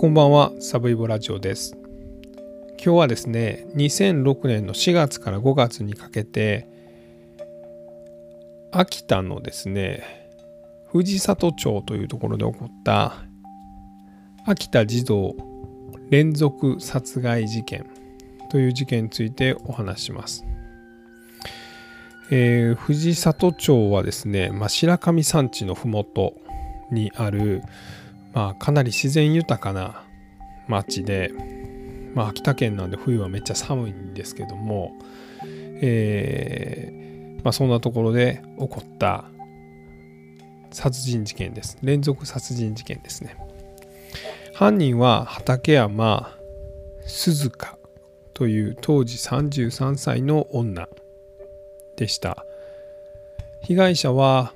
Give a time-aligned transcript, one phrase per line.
[0.00, 1.76] こんばんは、サブイボラジオです。
[2.82, 6.66] 今日はですね、2006年の4月から5月にかけて、
[8.72, 10.02] 秋田のですね、
[10.86, 13.16] 藤里町というところで起こった
[14.46, 15.36] 秋田児童
[16.08, 17.84] 連続殺害事件
[18.50, 20.46] という事件についてお話します。
[22.30, 26.32] えー藤里町はですね、まあ、白神山地の麓
[26.90, 27.60] にある、
[28.32, 30.04] まあ、かなり自然豊かな
[30.68, 31.32] 町で、
[32.14, 34.92] まあ、秋田県なんで冬はめっちゃ寒いんですけども、
[35.82, 37.00] えー
[37.44, 39.24] まあ、そんなところで起こった
[40.70, 41.78] 殺人事件です。
[41.82, 43.36] 連続殺人事件ですね。
[44.54, 46.36] 犯人は畠山
[47.06, 47.78] 鈴香
[48.34, 50.88] という当時33歳の女
[51.96, 52.44] でした。
[53.62, 54.52] 被害者は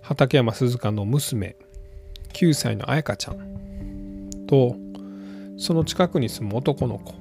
[0.00, 1.56] 畠山鈴香の娘
[2.32, 3.36] 9歳の彩香ちゃん。
[4.46, 4.76] と
[5.56, 7.14] その近くに住む男の子。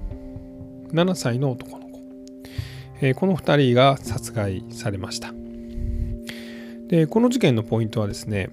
[0.94, 2.00] 7歳の男の子、
[3.02, 5.34] えこの2人が殺害されました。
[6.88, 8.50] でこの事件のポイントはですね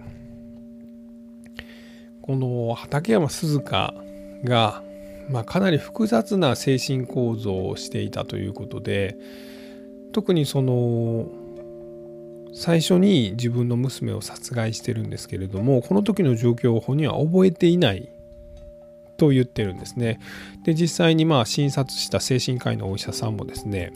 [2.23, 3.95] この畠山鈴香
[4.45, 4.83] が、
[5.29, 9.17] まあ、かなり複雑な精神構造をしていたということで
[10.13, 11.27] 特にその
[12.55, 18.09] 最初に自分の娘を殺害してるんですけれどもこの時の状況を本人は覚えていない
[19.17, 20.21] と言ってるんですね。
[20.65, 23.93] で実際にまあ診察した精神科医のお医者さんもですね、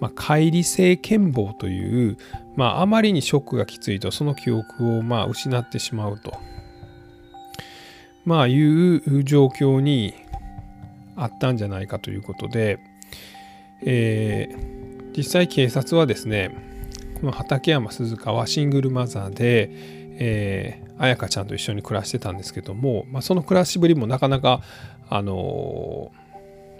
[0.00, 2.16] まあ、乖離性健忘という、
[2.56, 6.34] まあ、あまりにショックがきついとその記憶をまあ失ってしまうと、
[8.24, 10.14] まあ、いう状況に
[11.16, 12.78] あったんじゃないかということで、
[13.82, 14.84] えー
[15.16, 16.73] 実際警察はですね
[17.14, 19.70] この畠山鈴香はシングルマザーで、
[20.18, 24.60] えー、彩香ちゃんと一緒に暮らしてたんですけども、まあ、その暮らしぶりもなかなか
[25.08, 26.24] あのー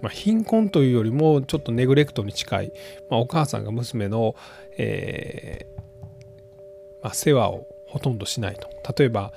[0.05, 2.73] まあ、貧困というよりもちょっとネグレクトに近い、
[3.09, 4.37] まあ、お母さんが娘の、
[4.77, 6.03] えー
[7.03, 8.69] まあ、世話をほとんどしないと。
[8.99, 9.33] 例えば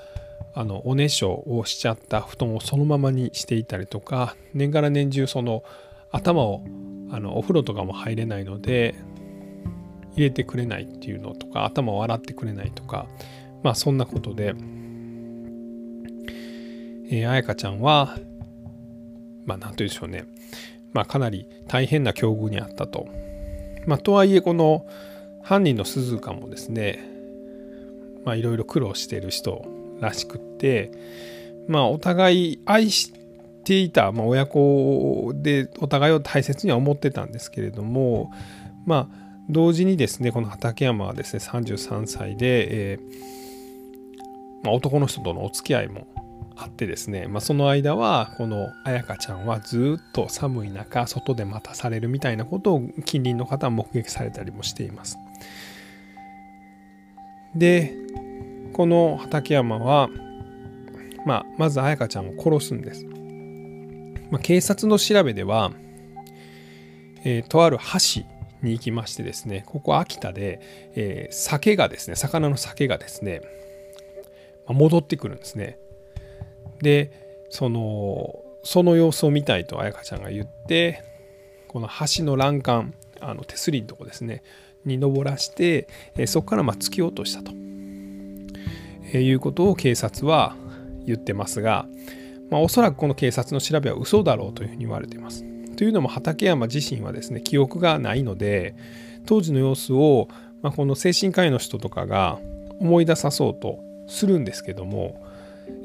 [0.54, 5.64] あのおねしょをしちゃった布団をそのままにしていたりとか年がら年中その
[6.12, 6.64] 頭を
[7.12, 8.96] あのお風呂とかも入れないので
[10.18, 13.08] 入れてくれないっていうのとか頭を洗ってくれないとか
[13.64, 14.56] まあそんなことで、
[17.10, 18.18] えー、彩香ちゃんは
[19.46, 20.26] まあ何と言うんでしょうね
[20.92, 23.08] まあかなり大変な境遇にあったと。
[23.86, 24.86] まあとはいえこの
[25.42, 27.00] 犯人の鈴鹿もですね
[28.26, 29.66] まあいろいろ苦労してる人
[30.02, 30.92] らしくって
[31.68, 33.14] まあお互い愛し
[33.64, 38.32] ていた、まあ、親子でお互いを大切には思ってたんですけれども
[38.86, 43.38] まあ同時にですねこの畠山はですね33歳で、えー
[44.64, 46.08] まあ、男の人とのお付き合いも
[46.58, 55.18] あってですね、まあ、その間はこの彩香ちゃんはずっと寒い中外で待たされるみたいなことを近隣の方は目撃されたりもしています。
[57.56, 57.94] で
[58.74, 60.10] この畠山は、
[61.26, 63.06] まあ、まず彩香ちゃんを殺すんです。
[64.30, 65.72] まあ、警察の調べでは、
[67.24, 70.60] えーとある橋に行きましてですねここ秋田で、
[70.96, 73.42] えー酒がですね魚の酒がですね
[74.68, 75.80] まあ戻ってくるんですね
[76.82, 81.04] でそのその様子を見たいと彩香ちゃんが言って
[81.68, 84.44] この橋の欄干あの手すりのとこですね
[84.86, 90.56] に登らして、えーそこからまあ突き落としたと、えーいうことを警察は
[91.06, 91.88] 言ってますが、
[92.50, 95.57] まあ、おそらくこの警察の調べは嘘だろうというふうに言われています。
[95.78, 98.76] というのも畠山自身はですね記憶がないので
[99.26, 100.28] 当時の様子を、
[100.62, 102.40] まあ、この精神科医の人とかが
[102.80, 105.24] 思い出さそうとするんですけども、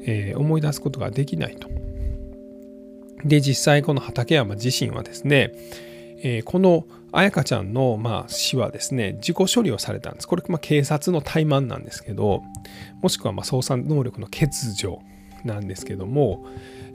[0.05, 1.69] えー思い出すことができないと。
[3.23, 5.53] で実際この畠山自身はですね、
[6.23, 12.41] えーこの彩香ちゃんの、まあ、死はですね自己処理をされたんですこれ、まあ、警察の怠慢なんですけど
[13.03, 14.47] もしくはまあ捜査能力の欠
[14.81, 14.99] 如
[15.43, 16.45] なんですけども、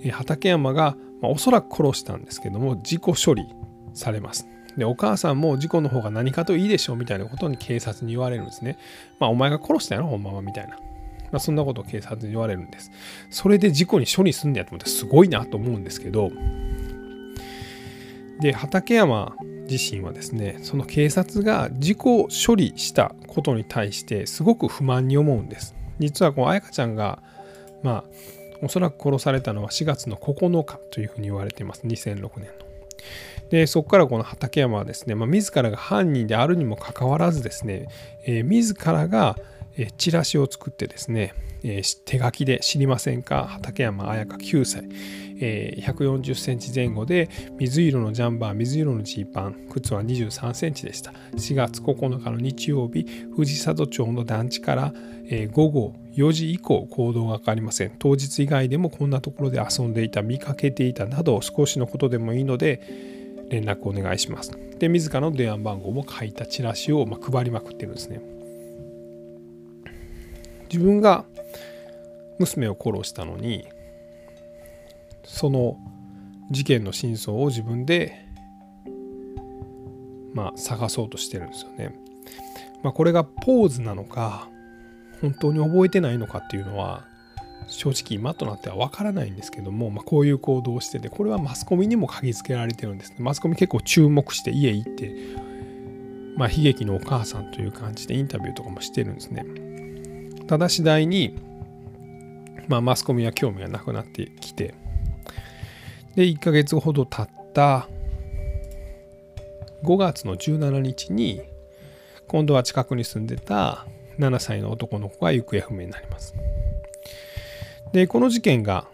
[0.03, 3.47] え畠山が、まあ、おそらく殺したんですけども自己処理
[3.95, 4.47] されます。
[4.77, 8.79] でお母さんも事故の方が何かといいでしょうみたいなことに警察に言われるんですね。
[9.19, 10.79] まあお前が殺したやろほんまはみたいな。
[11.31, 12.91] まあ、そんなことを警察に言われるんです。
[13.31, 16.31] それで事故に処理すんねやと思ってすごいなと思うんですけど
[18.41, 19.35] で畠山
[19.69, 25.75] 自身はですねその警察が事故処理したことに対してすごく不満に思うんです。
[25.99, 27.23] 実はこの彩香ちゃんが
[27.83, 28.05] まあ
[28.63, 32.69] おそらく殺されたのは4月の9日というふうに言われています2006年の。
[33.51, 37.89] でそこからこの畠山はですね、まあ、自らが犯人であるにもかかわらずですね、
[38.25, 39.37] えー自らが、
[39.97, 41.35] チラシを作ってですね、
[42.05, 43.47] 手書きで知りませんか？
[43.47, 44.89] 畠山彩香9歳、
[45.41, 47.29] え140センチ前後で
[47.59, 51.13] 水色のジャンバー水色のジーパン靴は23センチでした。
[51.37, 54.93] 4月9日の日曜日藤里町の団地から、
[55.53, 57.93] 午後4時以降行動がかかりません。
[57.99, 62.81] 当日以外でもこんなところで遊んでいた見かけていたなど少しのことでもいいので
[63.51, 64.53] 連絡お願いします。
[64.79, 68.21] で自らの電話番号も書いたチラシを配りまくってるんですね。
[70.71, 71.25] 自分が
[72.39, 73.67] 娘を殺したのに
[75.25, 75.77] その
[76.51, 78.27] 事件の真相を自分で
[80.33, 81.95] まあ探そうとしてるんですよね。
[82.83, 84.49] まあ、これがポーズなのか
[85.21, 87.05] 本当に覚えてないのかっていうのは
[87.67, 95.15] 正直今となっては分からないんですけども、まあ、こういう行動をしててこれはマスコミにも嗅ぎつけられてるんですねマスコミ結構注目して家行って、
[96.37, 99.45] まあ、悲劇のお母さんという感じでインタビューとかもしてるんですね
[100.49, 101.39] ただ次第に、
[102.67, 104.75] まあ、マスコミは興味がなくなってきて
[106.17, 107.89] で1ヶ月ほど経った
[109.85, 111.43] 5月の17日に
[112.27, 113.87] 今度は近くに住んでた
[114.19, 116.35] 7歳の男の子が行方不明になります。
[117.93, 118.87] でこの事件が、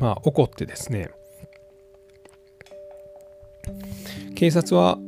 [0.00, 1.10] まあ、起こってですね
[4.34, 4.98] 警察は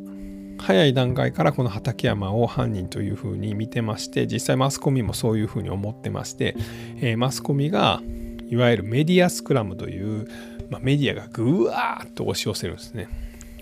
[0.71, 6.55] 早い段階からこの畠山を犯人というふうに見てまして実際マスコミもそういうふうに思ってまして、
[7.01, 8.01] えー、マスコミが
[8.49, 10.29] いわゆるメディアスクラムという、
[10.69, 13.09] まあ、メディアがぐわーっと押し寄せるんですね。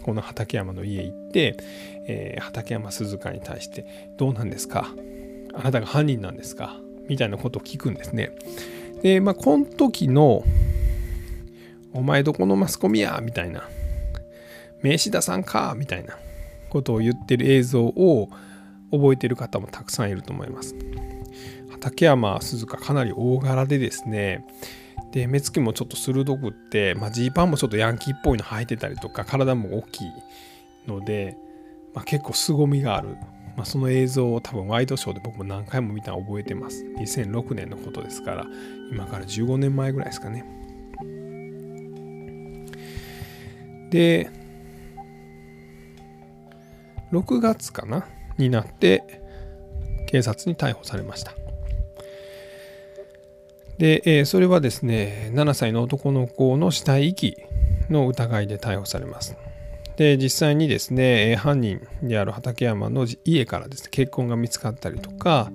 [0.03, 1.57] この畠山の家行って、
[2.07, 3.87] えー、畠山鈴鹿に対して
[4.19, 4.93] 「どうなんですか？
[5.55, 6.77] あなたが犯人なんですか?」
[7.09, 8.33] みたいなことを聞くんですね。
[9.03, 10.45] でまあこの時の
[11.95, 13.67] 「お前どこのマスコミや?」みたいな
[14.83, 16.19] 「名刺出さんか?」みたいな
[16.69, 18.29] ことを言ってる映像を
[18.91, 20.75] 覚えてる方もたくさんいると思います。
[21.71, 24.45] 畠山鈴鹿かなり大柄でですね。
[25.13, 30.11] で目つきもちょっと鋭くってジー、パンもちょっとヤンキーっぽいの履いてたりとか体も大きい
[30.87, 31.37] ので、
[31.95, 33.17] まあ、結構凄みがある、
[33.57, 36.85] まあ、その映像を多分ワイドショーで僕も何回も見たの覚えてます。
[36.99, 38.47] 2006年のことですから
[38.91, 40.45] 今から15年前ぐらいですかね。
[43.91, 44.31] で
[47.13, 48.07] 6月かな
[48.39, 49.23] になって
[50.07, 51.35] 警察に逮捕されました
[53.79, 57.37] で、え、それはですね7歳の男の子の死体遺棄
[57.91, 59.37] の疑いで逮捕されます
[59.97, 65.51] で実際にですね犯人である畠山の家からですね血痕が見つかったりとか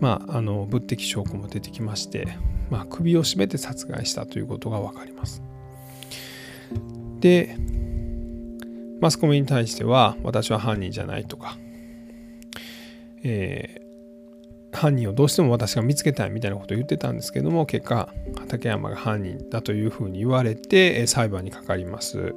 [0.00, 2.28] まあ、あの物的証拠も出てきまして、
[2.70, 5.42] まあ、首を絞めて殺害したということが分かります。
[7.20, 7.56] で
[9.00, 11.58] マスコミに対しては私は犯人じゃないとか、
[13.22, 18.08] えー、犯人をどうしても私が見つけたいみたいなことを言ってたんですけども結果
[18.38, 22.34] 畠山が犯人だというふうに言われて裁判にかかります。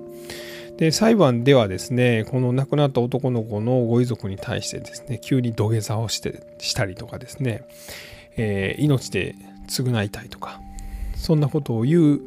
[0.77, 7.63] で裁判ではですねこの亡くなった男の子のご遺族に対してですね急に土下座をしてしたりとかですね、
[8.37, 9.35] えー、命で
[9.67, 10.61] 償いたいとか
[11.15, 12.21] そんなことを言う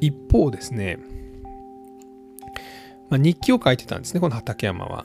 [0.00, 1.00] 一方ですね
[3.12, 5.04] まあ、日記を書いてたんですね、この畠山は。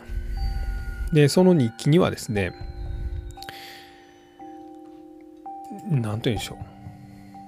[1.12, 2.54] で、その日記にはですね、
[5.90, 6.58] 何と言うんでしょう。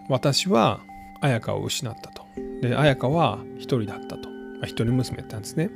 [0.10, 0.81] 私は
[1.22, 2.25] 綾香を失ったと。
[2.62, 4.27] で、綾香は一人だったと。
[4.27, 5.69] まあ、一人娘だったんですね。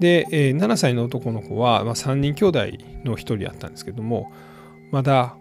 [0.00, 2.58] で、えー、7歳の男の子は、まあ、3人兄弟
[3.04, 4.32] の一人だったんですけども、
[4.90, 5.36] まだ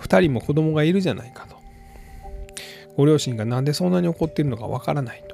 [0.00, 1.54] 2人も子供がいるじゃないかと。
[2.96, 5.33] ご両親がなんでそんなに怒っているのかわからないと。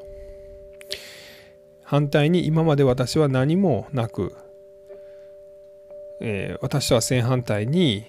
[1.91, 4.37] 反対に今まで私は何もなく、
[6.21, 8.07] えー、私とは正反対に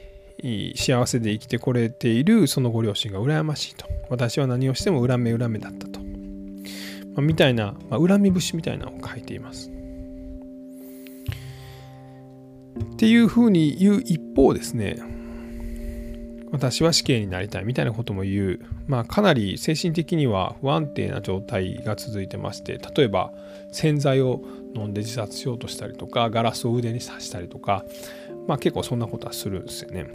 [0.76, 3.88] 幸せで生きてこれているそのご両親が羨ましいと。
[4.08, 6.06] 私は何をしても恨め恨めだったと、ま
[7.18, 9.72] あ、みたいな、まあ、恨み節みたいなのを書いています。
[12.94, 14.98] っていうふうに言う一方ですね
[16.52, 23.32] 私は死刑になりたいみたいなことも言う、まあ、かなり精神的には不安定な状態が続いてまして例えば
[23.72, 24.42] 洗剤を
[24.76, 27.86] 飲んで自殺しようとしたりとかガラスを腕に刺したりとか、
[28.48, 30.08] まあ、結構そんなことはするんですよね。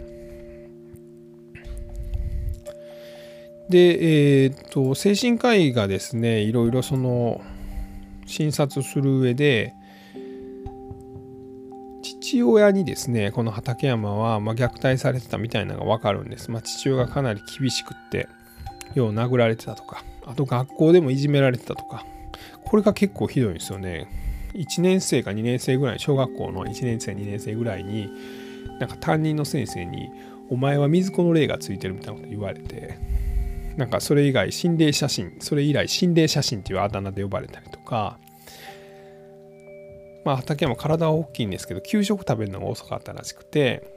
[3.69, 7.41] で、えー、っと精神科医がですねいろいろその
[8.25, 9.73] 診察する上で
[12.29, 18.27] 父親にですねこの畠山はま虐待されてたみたいなのが分かるんです、まあ、父親がかなり厳しくって
[18.95, 22.05] よう殴られてたとかあと学校でもいじめられてたとか。
[22.67, 24.07] これが結構ひどいんですよね。
[24.53, 28.09] 1年生か2年生ぐらい小学校の1年生2年生ぐらいに
[28.79, 30.09] なんか担任の先生に
[30.49, 32.97] お前は水子の霊がついてるみたいなこと言われて
[33.75, 38.17] なんかそれ以外心霊写真それ以来心霊写真っていうあだ名で呼ばれたりとか
[40.27, 43.87] まあ畠山体は大きいんですけど給食食べるのが遅かったらしくて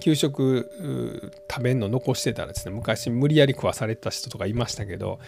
[0.00, 5.20] 給食食べんの残してたらですね昔無理やり食わされてた人とかいましたけど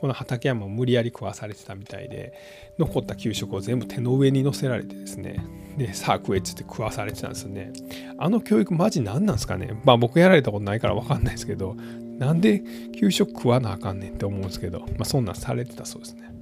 [0.00, 2.32] この畠山も無理やり食わされてたみたいで
[2.78, 5.44] 残った給食を全部手の上に乗せられてですね
[5.76, 7.74] でさあ食えっつって食わされてたんですよね。
[8.16, 9.78] あの教育マジ何なんですかね。
[9.84, 11.76] まあ僕やられたことないから分かんないですけど
[12.18, 12.62] なんで
[12.98, 16.32] 給食食わなあかんねんって思うんですけどまあそんなんされてたそうですね。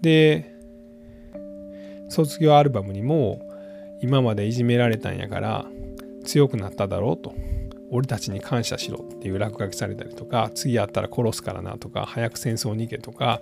[0.00, 0.53] で
[2.14, 3.40] 卒業アルバムにも
[4.00, 5.66] 今までいじめられたんやから
[6.24, 7.34] 強くなっただろうと。
[7.90, 13.40] 俺たちに感謝しろっていう落書きされたりとか次会ったら殺すからなとか早く戦争に行けとか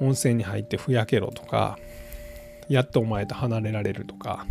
[0.00, 1.78] 温泉に入ってふやけろとか
[2.70, 4.46] やっとお前と離れられるとか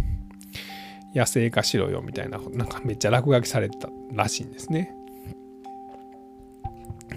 [1.15, 4.93] 野生化しろよみたいななんかめっちゃ落書きされてたらしいんですね。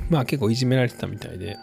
[0.08, 1.58] まあ結構いじめられてたみたいで。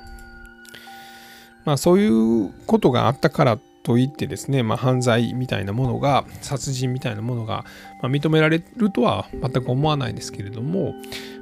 [1.64, 7.66] まあそういうことがあったからってといってですね、まあ、犯罪みたいなものが殺人みたいなものが、
[8.02, 10.96] ま認められるとは全く思わないですけれども、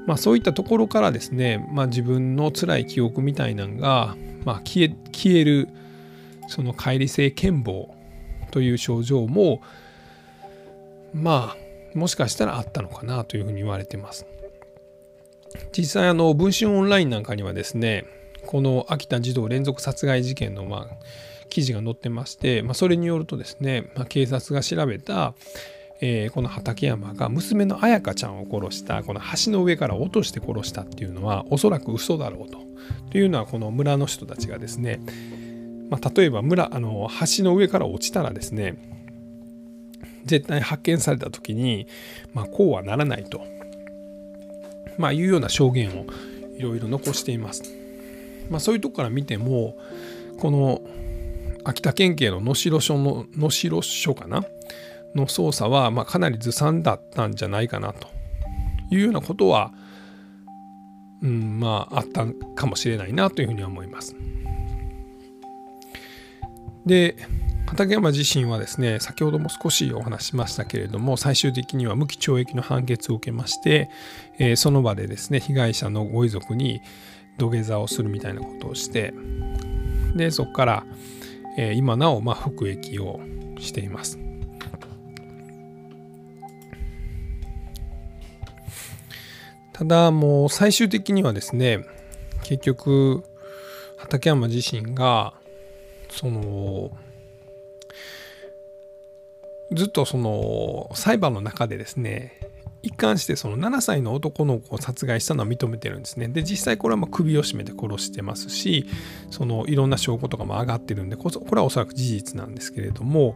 [0.05, 5.69] まあ、そういったところからですね、まあ、自分の辛い記憶みたいなのが、ま、消え消える
[6.49, 7.87] その乖離性健忘
[8.51, 9.61] という症状も
[11.13, 14.25] まあもしかしたらあったのかなというふうに言われてます。
[15.71, 18.05] 実際あの文春オンラインなんかにはですね
[18.47, 20.97] この秋田児童連続殺害事件のまあ
[21.49, 25.33] 記事が載ってまして、まあ、それによるとですね、まあ、警察が調べた、
[26.01, 32.59] えー、この畠山が娘の彩香ちゃんを殺したこの橋の上から落として殺したっていうのはおそらく嘘だろうと。
[33.11, 34.99] というのはこの村の人たちがですね、
[35.89, 37.07] まあ、例えば村あの
[37.37, 38.75] 橋の上から落ちたらですね
[40.25, 41.87] 絶対発見された時に、
[42.33, 43.41] まあ、こうはならないと、
[44.97, 46.05] まあ、いうような証言を
[46.57, 47.63] いろいろ残しています。
[48.49, 49.77] まあ、そういうとこから見ても
[50.39, 50.81] この
[51.65, 54.43] 秋田県警の能代署の能代署かな？
[55.15, 58.07] の捜査は、まあ、かなりずさんだったんじゃないかなと
[58.89, 59.71] いうようなことは、
[61.21, 64.15] うん、まああったかもしれないなというふうには思います。
[66.85, 67.15] で
[67.67, 73.89] 畠山自身はですね先ほども少しお話しましたけれども最終的には無期懲役の判決を受けまして、
[74.37, 76.81] えー、その場でですね被害者のご遺族に
[77.37, 79.13] 土下座をするみたいなことをして
[80.15, 80.85] でそこから、
[81.57, 83.19] え今なおま服役を
[83.59, 84.19] しています。
[89.73, 91.83] ただもう最終的にはですね
[92.43, 93.23] 結局
[93.97, 95.33] 畠山自身が
[96.09, 96.91] その
[99.71, 102.39] ずっとその裁判の中でですね
[102.83, 106.27] 一貫してその7歳の男の子を殺害したのは認めてるんですね。
[106.27, 108.85] で実際これはま首を絞めて殺してますし
[109.31, 113.35] そのいろんな証拠とかも上がってるんでこれはおそらく事実なんですけれども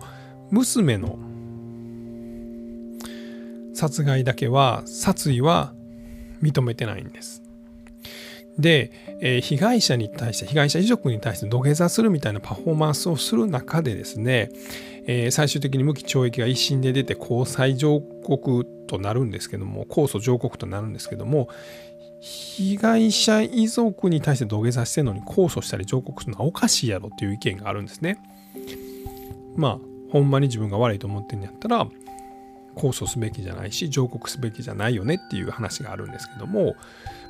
[0.52, 1.18] 娘の
[3.74, 5.74] 殺害だけは殺意は
[6.44, 7.42] 認めてないんです。
[8.60, 14.50] で、え、被害者に対して被害者遺族に対して土下座するみたいなパフォーマンスをする中でですね、
[15.08, 21.50] えー、最終的に無期懲役が一審で出て高裁上告となるんですけども控訴上告となるんですけども
[22.20, 28.18] 被害者遺族に対して土下座してるのに控訴したり上告するのはおかしいやろっていう意見があるんですね。
[29.56, 29.80] まあ
[30.12, 31.86] ほんまに自分が悪いと思ってんやったら
[32.76, 36.76] 控訴すべきじゃないし上告すべきじゃないよねっていう話があるんですけども、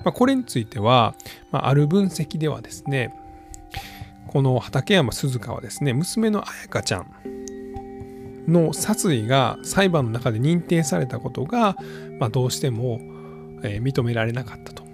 [0.04, 1.16] まあ、これについては、
[1.52, 3.14] まあ、ある分析ではですね
[4.28, 7.37] この畠山鈴香はですね娘の彩香ちゃん
[8.48, 11.76] の殺意が裁判の中で認定されたことが、
[12.20, 13.00] まあ、どうしても、
[13.64, 14.88] えー、認められなかったと。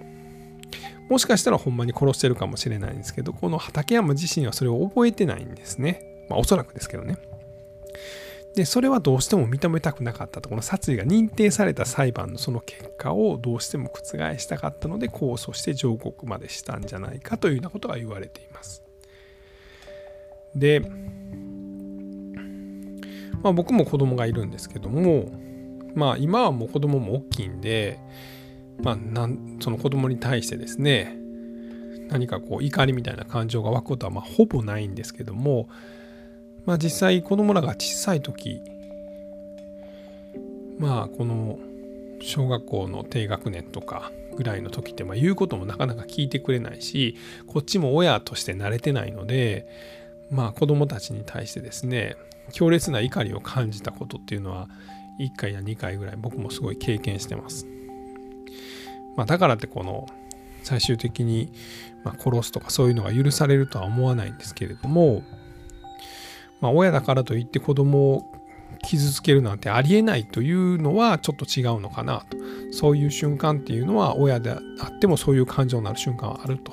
[1.08, 6.26] もしかしたらほんまに殺してるかもしれないんですけどこの畠山自身はそれを覚えてないんですね。
[6.28, 7.18] まあおそらくですけどね。
[8.54, 18.84] でそれはどうしても認めたくなかったとこの殺意が認定された裁判のその結果をどうしても覆したかったので控訴して上告までしたんじゃないかというようなことが言われています。
[20.54, 20.82] で、
[23.44, 25.30] まあ、僕も子供がいるんですけども
[25.94, 28.00] まあ今はもう子供も大きいんで、
[28.82, 31.16] まあ、なんその子供に対してですね
[32.08, 35.68] 何かこう怒りみたいな感情が湧くことはまほぼないんですけども
[36.64, 38.62] まあ実際子供らが小さい時
[40.78, 41.58] まあこの
[42.22, 49.66] 小学校の低学年とかぐらいの時ってまあ言うこともなかなか聞いてくれないしこっちも親として慣れてないので
[50.30, 52.16] まあ子供たちに対してですね
[52.52, 54.68] 強烈な怒りを感じたことっていうのは
[55.18, 57.66] 1回や2回ぐらい僕もすごい経験してます。
[59.16, 60.06] まあ、だからってこの
[60.62, 61.52] 最終的に
[62.04, 65.22] ま殺すとかそういうのが許されるとは思わないんですけれども、
[66.60, 68.32] まあ、親だからといって子供を
[68.82, 72.36] 傷つけるなんてありえないというのはちょっと違うのかなと
[72.72, 76.72] そういう瞬間っていうのは親であってもそういう感情になる瞬間はあると、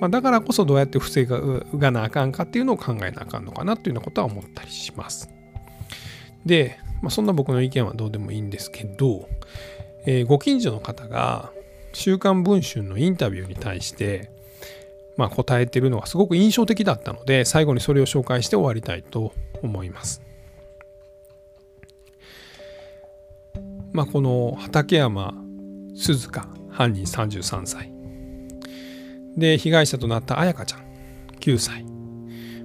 [0.00, 1.26] まあ、だからこそどうやって防
[1.74, 5.30] がなあかんかっていうのを考えなあかんのかなというようなことは思ったりします
[6.44, 9.28] で、まあ、そんな僕の意見はどうでもいいんですけど、
[10.04, 11.50] えー、ご近所の方が
[11.92, 14.30] 「週刊文春」のインタビューに対して
[15.16, 20.22] まあ、答えてるのがすごく印象的だったので最後にそれを紹介して終わりたいと思います。
[23.92, 25.34] まあ、この畠山
[25.94, 27.95] 鈴鹿犯人33歳
[29.36, 30.80] で被害者となった彩香ちゃん
[31.40, 31.84] 9歳、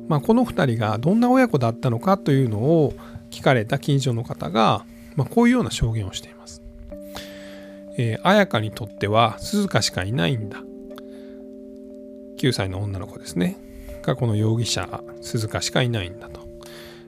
[0.07, 2.93] まあ、この2人がどんな親子だったのかというのを
[3.29, 4.85] 聞かれた近所の方が、
[5.15, 6.61] まあ、こういうような証言をしています。
[7.97, 10.61] えー、彩香にとっては鈴鹿しかいないんだ。
[12.37, 13.57] 9歳の女の子ですね。
[14.01, 16.41] がこの容疑者鈴鹿しかいないんだと、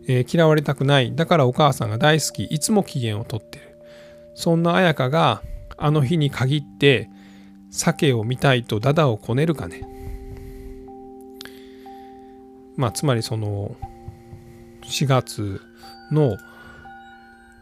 [0.08, 1.16] えー、嫌われたくない。
[1.16, 2.44] だからお母さんが大好き。
[2.46, 3.78] いつも機嫌をとってる。
[4.36, 5.42] そんな綾香が
[5.78, 7.10] あの日に限って
[7.74, 9.82] 鮭を見たいとダダをこねるかね。
[12.78, 13.76] まあつまりその
[14.84, 15.60] 4月
[16.12, 16.38] の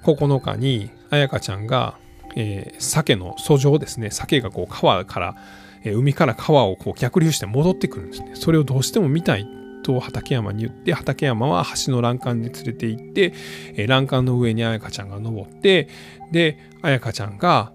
[0.03, 1.97] 9日に綾香ちゃんが、
[2.35, 4.11] えー、鮭の訴状ですね。
[4.11, 5.35] 鮭がこう川から、
[5.83, 8.31] えー、海から川をこう逆流して戻ってくるんですね。
[8.35, 9.47] それをどうしても見たい
[9.81, 13.33] と畠山に言って畠山は橋の欄干に連れて行って、
[13.75, 15.87] えー、欄干の上に彩香ちゃんが登って
[16.33, 17.71] で彩香ちゃんが、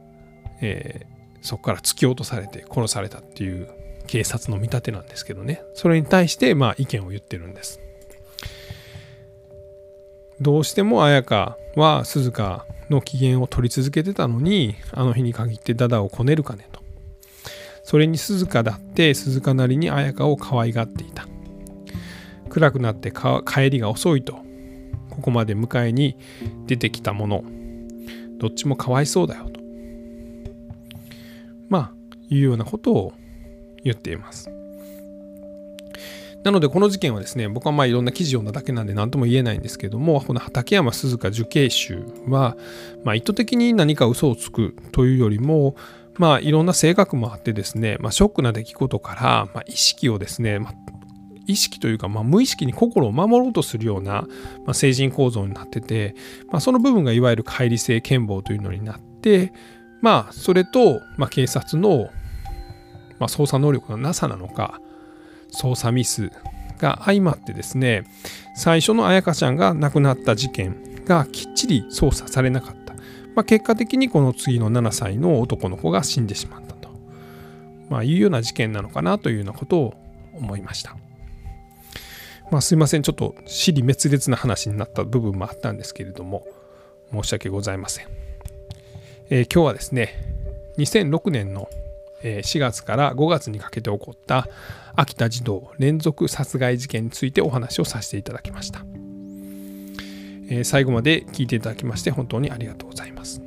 [0.61, 1.16] えー、
[1.47, 3.69] そこから突き落とされて殺されたっていう
[4.09, 5.63] 警察の見立てなんですけどね。
[5.75, 7.81] それに対してまあ意見を言ってるんです。
[10.41, 16.81] どうしても彩香は鈴鹿の機嫌を取り続けてたのにあの日に限ってダダをこねるかねと。
[17.85, 21.29] それに鈴鹿だって鈴鹿なりに彩香を可愛がっていた。
[22.51, 24.35] 暗くなって帰りが遅いと
[25.11, 26.17] ここまで迎えに
[26.67, 27.45] 出てきたもの。
[28.39, 29.56] どっちもかわいそうだよと。
[31.69, 31.93] まあ
[32.29, 33.13] いうようなことを
[33.83, 34.51] 言っています。
[36.47, 42.57] なのでこの事件はですね僕はまあいろんな記事読んだだけなんで何とも言えないんですけどもこの畠山鈴鹿受刑囚は、
[43.03, 45.75] まあ、意図的に何か嘘をつくというよりも
[46.19, 50.75] まあいろんな性格もあってですね、まあ、ショックな出来事から、まあ、意識をですね、まあ、
[51.47, 54.27] 意識というか、ま、無意識に心を守ろうとするような、
[54.67, 56.15] ま、成人構造になってて、
[56.53, 59.53] ま、その部分がいわゆる乖離性健忘というのになって
[60.01, 62.11] まあそれと、まあ、警察の、
[63.19, 64.81] まあ、捜査能力のなさなのか
[65.53, 66.31] 捜査ミス
[66.79, 68.05] が相まってですね
[68.55, 72.95] 最初の彩香ちゃんが亡くなった事件がきっちり捜査されなかった、
[73.35, 76.91] まあ、結果的にこの次の7歳の男の子が死んでしまったと、
[77.89, 79.95] まあ、いうような事件なのかなというようなことを
[80.35, 80.97] 思いました。
[82.51, 86.45] まあ、すいません、ちょっと死に滅裂な話になった部分もあったんですけれども、
[87.13, 88.26] 申し訳ございません。
[89.29, 90.15] えー、今日はですね、
[90.79, 91.69] 2006年の
[92.23, 94.49] 4月から5月にかけて起こった
[94.95, 98.85] 秋田児童連続殺害事件についてお話をさせていただきました。
[100.49, 103.46] えー、最後まで聞いていただきまして本当にありがとうございます。